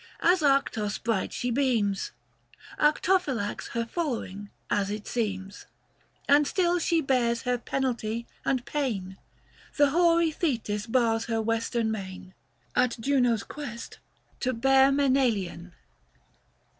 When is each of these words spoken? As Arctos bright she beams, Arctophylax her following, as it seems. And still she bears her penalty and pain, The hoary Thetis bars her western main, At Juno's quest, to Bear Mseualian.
As 0.21 0.41
Arctos 0.41 0.97
bright 0.97 1.31
she 1.31 1.51
beams, 1.51 2.11
Arctophylax 2.79 3.67
her 3.73 3.85
following, 3.85 4.49
as 4.71 4.89
it 4.89 5.05
seems. 5.05 5.67
And 6.27 6.47
still 6.47 6.79
she 6.79 7.01
bears 7.01 7.43
her 7.43 7.59
penalty 7.59 8.25
and 8.43 8.65
pain, 8.65 9.17
The 9.77 9.91
hoary 9.91 10.31
Thetis 10.31 10.87
bars 10.87 11.25
her 11.25 11.39
western 11.39 11.91
main, 11.91 12.33
At 12.75 12.97
Juno's 12.99 13.43
quest, 13.43 13.99
to 14.39 14.53
Bear 14.53 14.89
Mseualian. 14.91 15.73